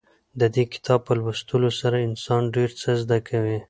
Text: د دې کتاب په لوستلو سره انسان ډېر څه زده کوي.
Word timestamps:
د 0.39 0.41
دې 0.55 0.63
کتاب 0.73 0.99
په 1.07 1.13
لوستلو 1.19 1.69
سره 1.81 1.97
انسان 2.07 2.41
ډېر 2.55 2.69
څه 2.81 2.89
زده 3.01 3.17
کوي. 3.27 3.57